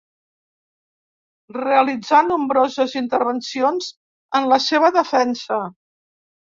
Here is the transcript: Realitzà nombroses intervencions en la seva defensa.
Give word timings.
Realitzà 1.57 2.23
nombroses 2.31 2.97
intervencions 3.05 3.95
en 4.41 4.53
la 4.55 4.61
seva 4.71 4.95
defensa. 5.01 5.65